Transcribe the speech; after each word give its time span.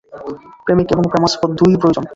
প্রেমিক 0.65 0.87
এবং 0.91 1.03
প্রেমাস্পদ 1.03 1.49
দুই-ই 1.51 1.77
প্রয়োজন। 1.81 2.05